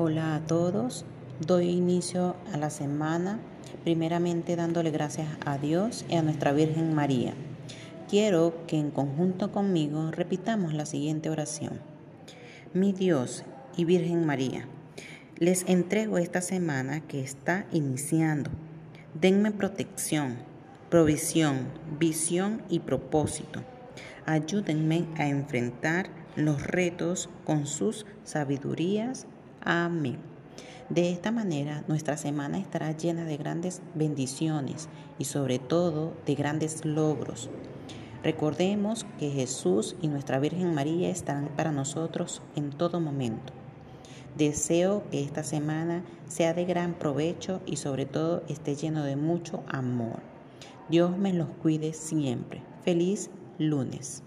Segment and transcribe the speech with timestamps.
[0.00, 1.04] Hola a todos.
[1.44, 3.40] Doy inicio a la semana
[3.82, 7.34] primeramente dándole gracias a Dios y a nuestra Virgen María.
[8.08, 11.80] Quiero que en conjunto conmigo repitamos la siguiente oración.
[12.72, 13.42] Mi Dios
[13.76, 14.68] y Virgen María,
[15.36, 18.52] les entrego esta semana que está iniciando.
[19.20, 20.36] Denme protección,
[20.90, 23.64] provisión, visión y propósito.
[24.26, 29.26] Ayúdenme a enfrentar los retos con sus sabidurías
[29.62, 30.18] Amén.
[30.88, 34.88] De esta manera nuestra semana estará llena de grandes bendiciones
[35.18, 37.50] y sobre todo de grandes logros.
[38.22, 43.52] Recordemos que Jesús y nuestra Virgen María están para nosotros en todo momento.
[44.36, 49.62] Deseo que esta semana sea de gran provecho y sobre todo esté lleno de mucho
[49.68, 50.20] amor.
[50.88, 52.62] Dios me los cuide siempre.
[52.82, 54.22] Feliz lunes.